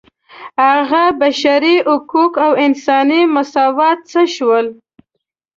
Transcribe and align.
هغه 0.69 1.03
بشري 1.21 1.75
حقوق 1.89 2.33
او 2.45 2.51
انساني 2.65 3.21
مساوات 3.35 3.99
څه 4.11 4.21
شول. 4.35 4.65